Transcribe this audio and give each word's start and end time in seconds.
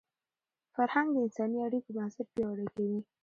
فرهنګ 0.73 1.07
د 1.13 1.15
انساني 1.23 1.59
اړیکو 1.67 1.89
بنسټ 1.95 2.27
پیاوړی 2.35 2.67
کوي. 2.75 2.99